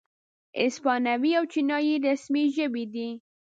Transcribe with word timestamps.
اسپانوي 0.65 1.31
او 1.39 1.43
چینایي 1.51 1.95
رسمي 2.05 2.43
ژبې 2.55 2.85
دي. 2.93 3.09